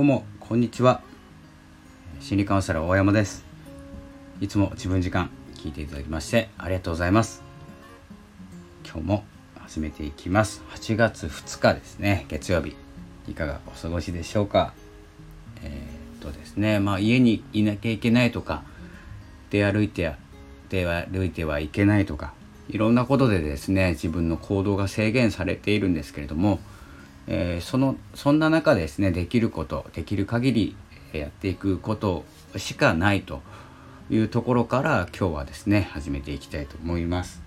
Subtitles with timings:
[0.00, 1.02] どうもこんにちは。
[2.20, 3.44] 心理カウンセラー大山です。
[4.40, 7.42] いつも自分時間聞いていただきましてありがとうございます。
[8.82, 9.24] 今日も
[9.58, 10.62] 始めていきます。
[10.70, 12.24] 8月2日ですね。
[12.30, 12.76] 月曜日。
[13.28, 14.72] いかがお過ごしでしょうか。
[15.62, 16.80] えー、っとですね。
[16.80, 18.62] まあ家にいなきゃいけないとか
[19.50, 20.14] 出歩いて
[20.70, 22.32] 出歩いてはいけないとか
[22.70, 26.58] いろんなことでですね自分の行動が制限されているんですけれども、
[27.30, 30.76] えー、そのそんな中ですねできることできる限り
[31.12, 32.24] やっていくこと
[32.56, 33.40] しかないと
[34.10, 37.40] いうところから今日はですね始めていきたいと思います。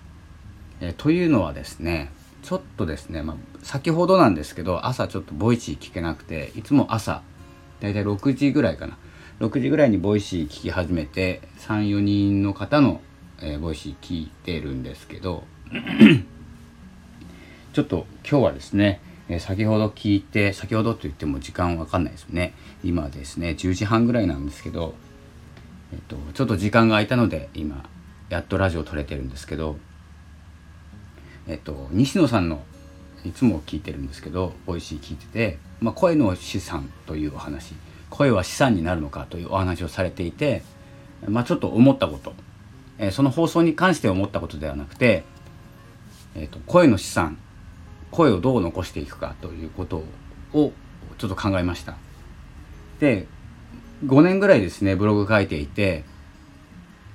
[0.80, 2.10] えー、というのはですね
[2.42, 7.22] ちょっとですね、まあ、先ほどなんですけど朝ちょっとボイシー聞けなくていつも朝
[7.80, 8.98] だいたい6時ぐらいかな
[9.38, 13.00] 6時ぐらいにボイシー聞き始めて34人の方の
[13.40, 15.44] えー、ボイシー聞いてるんですけど
[17.72, 22.54] ちょっと今日はですね、えー、先ほど聞いて先ほどと言っても時間わかんないですよね。
[22.82, 24.94] 今ですね10時半ぐらいなんですけど、
[25.92, 27.84] えっと、ちょっと時間が空いたので今
[28.28, 29.76] やっとラジオ撮れてるんですけど
[31.46, 32.62] えっと西野さんの
[33.24, 37.74] いつも聞いてるんですけどボイシー聞いてて、まあ、声の資産というお話
[38.10, 40.62] 声は資産になるのかというお話をされていて、
[41.26, 42.34] まあ、ちょっと思ったこと
[42.98, 45.24] えー、その放送に関して思ったことではなくて、
[46.34, 47.38] えーと、声の資産
[48.14, 50.04] 声をどう残していくかということ
[50.52, 50.72] を
[51.18, 51.96] ちょっと考えました。
[53.00, 53.26] で
[54.06, 56.04] 5年ぐらいですねブログ書いていて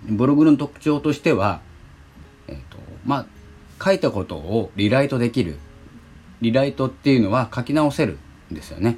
[0.03, 1.61] ブログの特徴としては
[2.47, 3.25] え、ー、とまあ
[3.83, 5.57] 書いたことをリライトできる。
[6.41, 8.17] リライトっていうのは書き直せる
[8.51, 8.97] んですよね。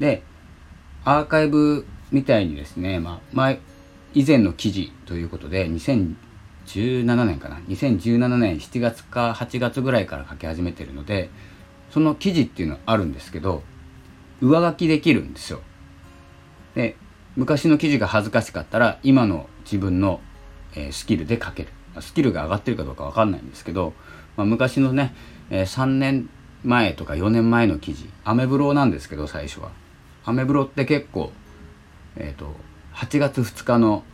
[0.00, 0.22] で
[1.04, 3.60] アーカイブみたいにですね、まあ、前
[4.14, 5.68] 以前の記事ということで
[6.68, 7.56] 2017年かな。
[7.68, 11.30] 2017年7月か8月ぐらいから書き始めてるので
[11.90, 13.62] その記事っていうのはあるんですけど
[14.42, 15.60] 上書きできるんですよ。
[16.74, 16.96] で
[17.36, 20.20] 昔の記事が恥ずかしかったら今の自分の、
[20.74, 21.68] えー、スキルで書ける。
[22.00, 23.92] スキルが上がってるかどうか分かんないんですけど、
[24.36, 25.14] まあ、昔のね、
[25.50, 26.28] えー、3年
[26.62, 28.08] 前とか4年前の記事。
[28.24, 29.70] アメブロなんですけど最初は。
[30.24, 31.32] アメブロって結構
[32.16, 32.54] えっ、ー、と
[32.94, 34.04] 8月2日の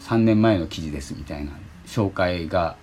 [0.00, 1.52] 3年前の記事ですみたいな。
[1.92, 2.76] 紹介が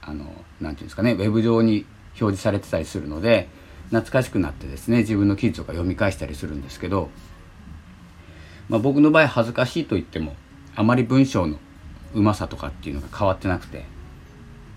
[0.00, 1.86] あの何て言うんですかねウェブ上に
[2.20, 3.48] 表示されてたりするので
[3.88, 7.10] 懐かしくなってですね自分の記事とか読み返したりするんですけど、
[8.68, 10.36] まあ、僕の場合恥ずかしいと言っても
[10.76, 11.58] あまり文章の
[12.14, 13.84] うまさとかっていうのが変わってなくて、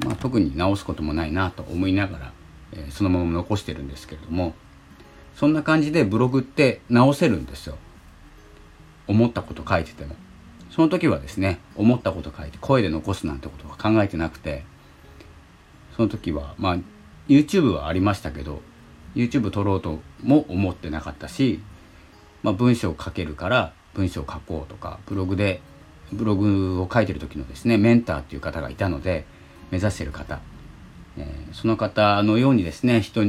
[0.03, 2.33] まあ、特に直すこともないなと思いながら、
[2.73, 4.55] えー、そのまま残してるんですけれども
[5.35, 7.77] そんな感じでブログって直せるんですよ。
[9.07, 10.15] 思ったこと書いてても
[10.77, 14.63] その時はですね思ったこと書いて声で残すなんてことは考えてなくて
[15.95, 16.77] その時はまあ
[17.27, 18.61] YouTube はありましたけど
[19.15, 21.61] YouTube 撮ろうとも思ってなかったし、
[22.43, 25.61] まあ、文章を書けるから文章を書こうとかブログで
[26.13, 29.25] ブログを書いてる時のですねメンターっていう方がいたので
[29.71, 30.41] 目指してる方、
[31.17, 33.21] えー、その方のようにですね人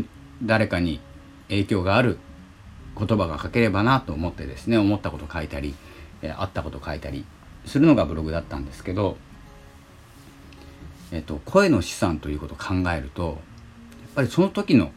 [0.43, 1.01] 誰かに
[1.49, 2.19] 影響がある
[2.99, 5.75] 言葉が書ければなと思ってですね思ったこと書いたり、
[6.21, 7.25] えー、あったこと書いたり
[7.67, 9.17] するのがブログだったんですけど、
[11.13, 13.37] えっと、声の資産ということを考えるとやっ
[14.15, 14.91] ぱりその時の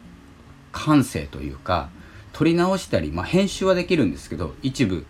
[0.72, 1.90] 感性というか
[2.34, 5.06] 取り直したり、まあ、編集はできるんですけど一部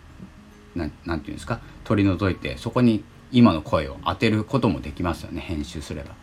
[0.74, 6.14] 何て言うんですか取り除いてそこに今の声を当てることもできますよね編集すれば。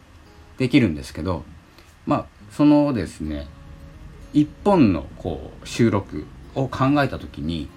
[0.58, 1.44] できるんですけど
[2.06, 3.48] まあそのですね
[4.34, 7.70] 一本のこう収録を考えた時に、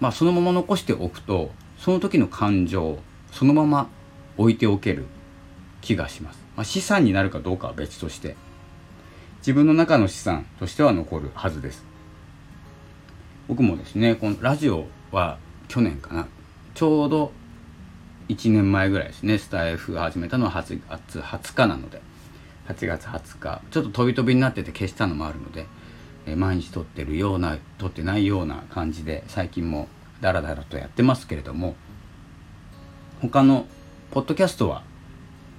[0.00, 1.50] まあ、そのまま残しておくと
[1.86, 2.98] その時の感情
[3.30, 3.88] そのまま
[4.36, 5.04] 置いておける
[5.82, 8.34] 気がします、まあ、資産になるかどうかは別として
[9.38, 11.84] 自分の中の資産としては残るはずです。
[13.46, 15.38] 僕もですねこのラジオは
[15.68, 16.26] 去年かな。
[16.74, 17.30] ちょうど
[18.30, 22.02] 1年前ぐらいですねスタイフ始めたのは8月20日なので。
[22.66, 23.62] 8月20日。
[23.70, 25.66] ちょっと飛び飛びになってて消したのもあるので
[26.34, 29.86] 毎日撮ってるような撮ってないような感じで最近も
[30.20, 31.74] ダラダラとやってますけれども
[33.20, 33.66] 他の
[34.10, 34.82] ポッドキャストは、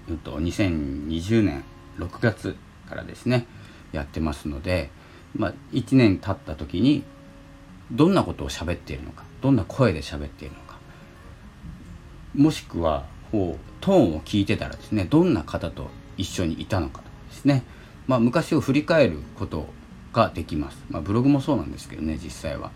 [0.09, 1.63] えっと、2020年
[1.97, 2.55] 6月
[2.87, 3.47] からですね
[3.91, 4.89] やってますので、
[5.35, 7.03] まあ、1年経った時に
[7.91, 10.77] どんなことを喋っているのかどんな声で喋っているのか
[12.35, 17.63] もしくはこうトーンを聞いてたらですねどんな方と一緒にいたのかとかですね、
[18.07, 19.67] まあ、昔を振り返ること
[20.13, 20.83] ができます。
[20.89, 22.71] まあ、ブログもそうなんですけどね実際は。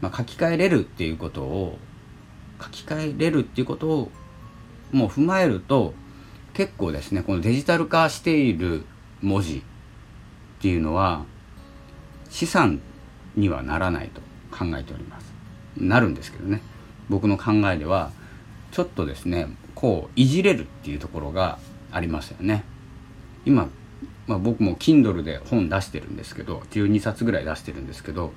[0.00, 1.78] まあ、書き換えれるっていうことを
[2.62, 4.10] 書き換えれるっていうことを
[4.92, 5.94] もう踏まえると
[6.52, 8.84] 結構ですねこのデジタル化している
[9.22, 9.62] 文字っ
[10.62, 11.24] ていうのは
[12.28, 12.80] 資産
[13.36, 14.20] にはならないと
[14.56, 15.32] 考えております。
[15.76, 16.62] なるんですけどね
[17.08, 18.10] 僕の考えでは
[18.72, 21.58] ちょっとですねこういじれるっていうところが
[21.92, 22.64] ありますよね
[23.46, 23.68] 今、
[24.26, 28.32] まあ、僕も Kindle で本出してるんですけど12冊ぐらい出してるんですけど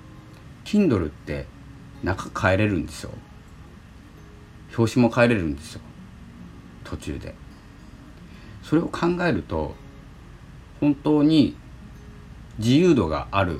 [0.65, 1.45] Kindle って
[2.03, 3.11] 中変えれるんですよ。
[4.77, 5.81] 表紙も変えれるんですよ。
[6.83, 7.35] 途中で。
[8.63, 9.75] それを考えると
[10.79, 11.55] 本当に
[12.57, 13.59] 自由度がある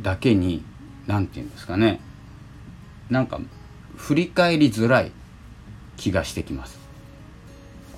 [0.00, 0.64] だけに
[1.06, 2.00] 何て言うんですかね。
[3.10, 3.40] なんか
[3.96, 5.12] 振り返りづらい
[5.96, 6.78] 気がしてきます。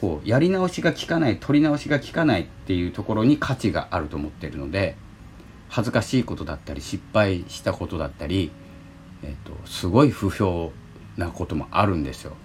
[0.00, 4.96] こうやり直しが効かない取り直しが効かないっていうところに価値があると思ってるので
[5.74, 8.52] 恥ずかしいことだったり失敗したことだったり、
[9.24, 10.70] えーと、すごい不評
[11.16, 12.36] なこともあるんですよ。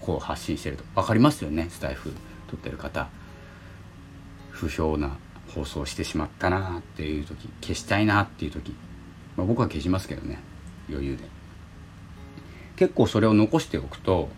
[0.00, 0.84] こう発信してると。
[0.94, 2.12] 分かりますよねスタイフ
[2.46, 3.08] 撮ってる方。
[4.50, 5.16] 不評な
[5.52, 8.72] 放送してしまったなっていう時消したいなっていう時、
[9.36, 10.38] まあ、僕は消しますけどね
[10.88, 11.24] 余裕で。
[12.76, 14.28] 結構それを残しておくと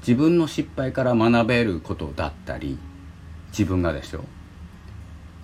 [0.00, 2.78] 自分の失敗から学べることだったり
[3.48, 4.24] 自分がですよ。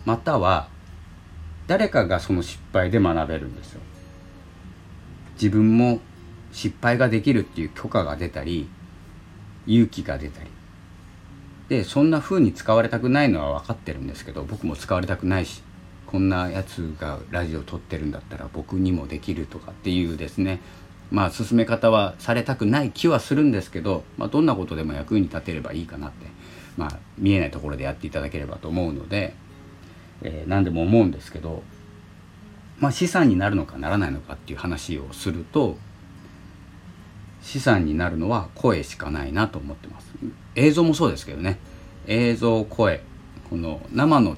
[0.06, 0.71] または
[1.69, 3.81] 誰かがその失敗で学べるんですよ。
[5.35, 6.00] 自分も
[6.50, 8.69] 失敗ができるっていう許可が出たり
[9.67, 10.50] 勇気が出たり。
[11.69, 15.62] でそんな風に使われたくないのは分かってるんですけど僕も使われたくないし
[16.06, 20.61] こんなやつがラジオ撮ってるんだったら僕にもできるとかっていうですね。
[21.11, 26.26] まあ進め方はされたくない気はするんですけど、まあ、どんなことでも役に立てればいいかなって、
[26.79, 29.35] まあ、見えないところでやっていただければと思うので、
[30.23, 31.62] えー、何でも思うんですけど、
[32.79, 35.76] まあ、資産になるのかならないのかっていう話をすると
[37.43, 40.12] 資産になるのは声しかないなと思ってます。
[40.55, 41.59] 映像もそうですけどね。
[42.06, 43.00] 映像声。
[43.49, 44.37] この生の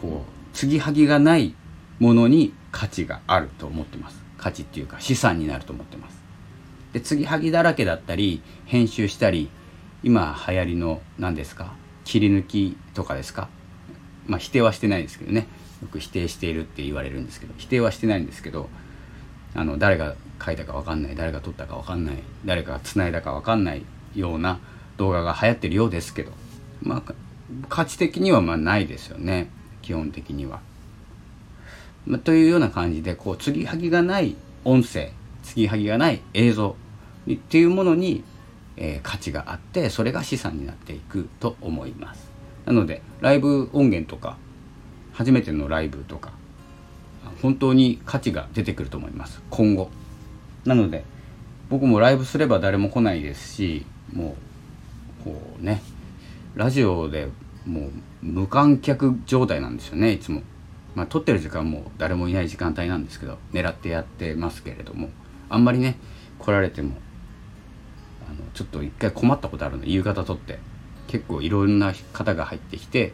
[0.00, 1.54] こう継ぎはぎがない
[2.00, 4.22] ものに価値があると思ってます。
[4.38, 6.20] 価値っていうか資産になると思ってます。
[6.92, 9.48] で継ぎはぎだらけだったり編集したり
[10.02, 11.74] 今流行りの何ですか？
[12.04, 13.48] 切り抜きとかですか？
[14.26, 15.46] まあ否定はしてないですけどね
[15.82, 18.68] よく否定しているって言われるんですけど否定はしてないんですけど
[19.54, 23.84] あの誰が書いたか分かんない誰が撮ったか分かんない誰かが繋いだか分かんない
[24.14, 24.58] ような
[24.96, 26.32] 動画が流行ってるようですけど
[26.82, 27.14] まあ
[27.68, 29.50] 価値的にはまあないですよね
[29.82, 30.60] 基本的には。
[32.06, 35.12] まあ、というような感じでこう継ぎはぎがない音声
[35.42, 36.76] 継ぎはぎがない映像
[37.30, 38.24] っていうものに、
[38.76, 42.33] えー、価値があってそれが資産になっていくと思います。
[42.66, 44.36] なのでライブ音源とか
[45.12, 46.32] 初めてのライブとか
[47.42, 49.42] 本当に価値が出てくると思います。
[49.50, 49.90] 今後。
[50.64, 51.04] なので
[51.68, 54.36] 僕もライブすれば誰も来ないですしも
[55.20, 55.82] うこうね
[56.54, 57.28] ラジオで
[57.66, 57.90] もう
[58.22, 60.42] 無観客状態なんですよねいつも。
[60.94, 65.10] まあ撮ってる時間も誰もいない時間帯なんですけど狙ってやってますけれども
[65.48, 65.96] あんまりね
[66.38, 66.92] 来られても
[68.28, 70.58] あのちょっと一回困ったことあるんで夕方撮って
[71.14, 73.12] 結構いろんな方が入ってきて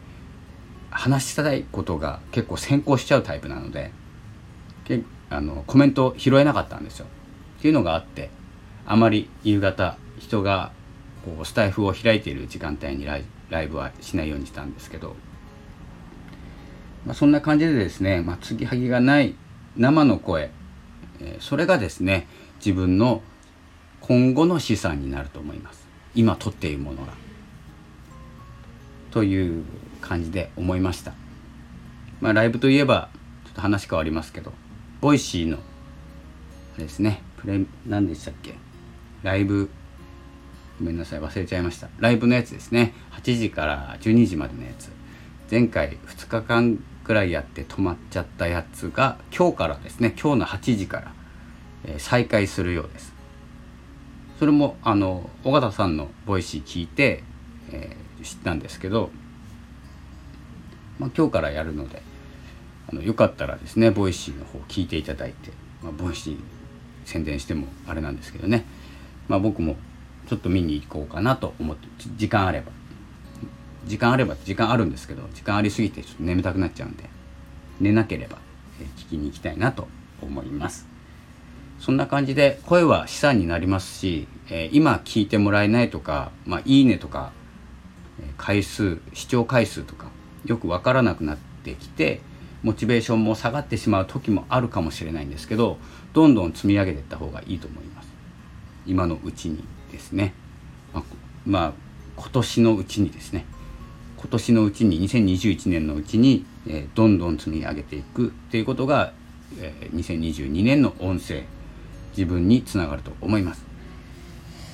[0.89, 3.91] 話したいことが結構先行しちゃうタイプなので
[4.85, 7.05] けあのコメント拾えなかったんですよ。
[7.59, 8.31] っていうのがあって
[8.87, 10.71] あまり夕方人が
[11.23, 15.15] こうスタエフを開いている時間帯にライライブはしないようにしたんですけど、
[17.05, 19.35] まあ、そんな感じでですね、まあ、継ぎはぎがない
[19.77, 20.49] 生の声、
[21.19, 22.27] えー、それがですね
[22.65, 23.21] 自分の
[23.99, 27.20] 今後の資産になると思います今撮っているものが
[29.11, 29.63] という
[30.01, 31.13] 感じで思いました。
[32.19, 33.09] まあライブといえば
[33.45, 34.53] ちょっと話変わりますけど
[35.01, 37.21] ボイシーのあれですね。
[37.37, 38.55] プレ何でしたっけ？
[39.23, 39.69] ライブ
[40.79, 41.89] ごめんなさい忘れちゃいました。
[41.99, 42.93] ライブのやつですね。
[43.11, 44.89] 8時から12時までのやつ。
[45.49, 50.15] 前回2日間くらいやって止まっちゃったやつが今日からですね。
[50.19, 51.13] 今日の8時から、
[51.83, 53.13] えー、再開するようです。
[54.39, 57.23] それもあの尾形さんのボイシー聞いて、
[57.71, 59.09] え、知ったんですけど、
[60.99, 62.01] まあ、今日からやるので
[62.91, 65.51] あのよかったらですねボイシーの方聞いていただいて、
[65.81, 66.37] まあ、ボイシー
[67.05, 68.65] 宣伝してもあれなんですけどね、
[69.27, 69.75] まあ、僕も
[70.27, 72.71] ちょっと見に行こうかなと思って時間あれば。
[73.85, 77.09] 時間あれば時間あるんですけど時間ありすぎてちょっと眠たくなっちゃうんで
[77.79, 78.37] 寝なければ、
[78.79, 79.87] え聞きに行きたいなと
[80.21, 80.87] 思います。
[81.79, 87.31] そんな感じで声は資産になりますし、えー、今聞いてもらえないとか、まあ、いいねとか
[88.37, 90.07] 回数視聴回数とか
[90.45, 92.21] よく分からなくなってきて
[92.63, 95.77] モチベーションも下がってしまう時もあるかもしれないんですけど
[96.13, 98.11] どんどん積み上げていった方がいいと思います。
[98.85, 100.33] 今のうちにですね。
[100.93, 101.03] まあ、
[101.45, 101.73] まあ、
[102.17, 103.45] 今年のうちにですね。
[104.17, 109.13] 今年のうちに2021年のうちに、えー、どんどん積み上げていくっていうことが、
[109.59, 111.43] えー、2022年の音声
[112.15, 113.65] 自分につながると思います。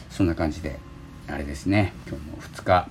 [0.09, 0.79] そんな感じで
[1.27, 1.93] あれですね。
[2.07, 2.89] 今日も2日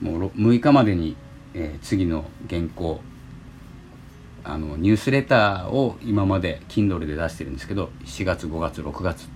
[0.00, 1.16] もう6日までに、
[1.54, 3.00] えー、次の原稿
[4.44, 9.28] あのニュースレターを今まで Kindle で出してるんですけど4月5月6月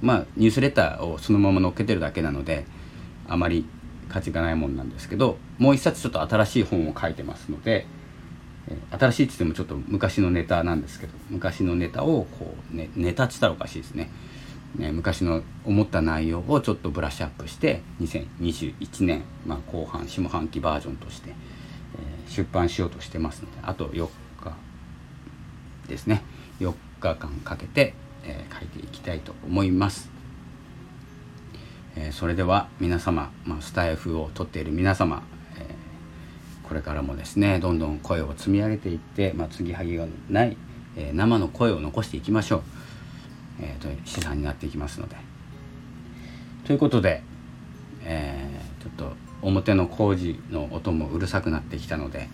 [0.00, 2.66] まあニュースレターをそのまま載っけてるだけなので
[3.26, 3.66] あまり
[4.08, 7.86] 価値がないもんなんですけどもう一冊ちょっと新しい本を書いてますので
[8.68, 14.10] え新しいって言ってもちょっと昔のネタなんですけど昔のネタをこう、ね、ネタっつったらおかしいですね。
[14.74, 24.08] ね昔の思った内容をちょっとブラッシュアップして2021年、まあ、後半下半期バージョンとして、えー、出版しようとしてますのであと4
[24.42, 24.56] 日
[25.88, 26.22] ですね
[26.60, 30.10] 4日間かけて、えー、書いていきたいと思います。
[31.96, 35.22] えー、それでは皆様、まあ、スタイフを取っている皆様、
[35.56, 35.66] え、
[36.66, 40.56] これからもですねどんどん声を積み上げていって、まあ、継ぎはぎがない、
[40.96, 42.62] え、生の声を残していきましょう、
[43.60, 45.16] えー、という資産になっていきますので。
[46.64, 47.22] ということで、
[48.02, 52.28] えー、ちょっと表の工事の音もうるさくなってきたので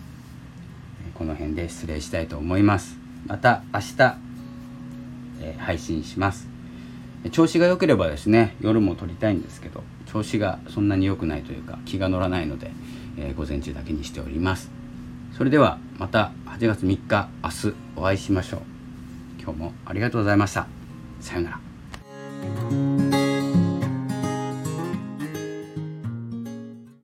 [1.15, 2.97] この辺で失礼したいと思います。
[3.27, 4.17] また明日、
[5.41, 6.47] え配信します。
[7.31, 12.71] 調子が良ければですね夜も撮りたいんですけど調子がそんなに良くないというか気が乗らないので、
[13.17, 14.71] えー、午前中だけにしております。
[15.37, 18.61] それではまた8月3日明日お会いしましょう。
[19.41, 20.80] 今日もありがとうございました。
[21.21, 22.90] さようなら。